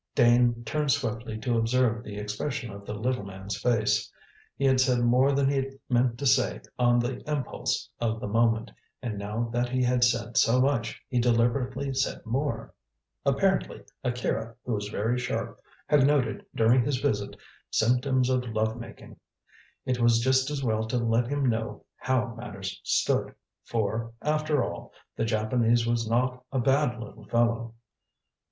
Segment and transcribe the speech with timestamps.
[0.15, 4.11] Dane turned swiftly to observe the expression of the little man's face.
[4.57, 8.71] He had said more than he meant to say on the impulse of the moment,
[9.03, 12.73] and now that he had said so much, he deliberately said more.
[13.27, 17.37] Apparently Akira, who was very sharp, had noted, during his visit,
[17.69, 19.19] symptoms of lovemaking.
[19.85, 24.93] It was just as well to let him know how matters stood, for, after all,
[25.15, 27.75] the Japanese was not a bad little fellow.